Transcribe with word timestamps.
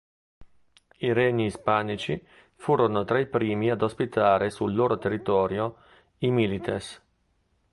I 0.97 1.13
regni 1.13 1.45
ispanici 1.45 2.19
furono 2.55 3.03
tra 3.03 3.19
i 3.19 3.27
primi 3.27 3.69
ad 3.69 3.83
ospitare 3.83 4.49
sul 4.49 4.73
loro 4.73 4.97
territorio 4.97 5.75
i 6.17 6.31
milites. 6.31 6.99